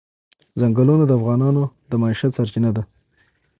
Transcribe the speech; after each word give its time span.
ځنګلونه 0.59 1.03
د 1.07 1.11
افغانانو 1.19 1.63
د 1.89 1.91
معیشت 2.01 2.31
سرچینه 2.37 2.69
ده. 2.75 2.83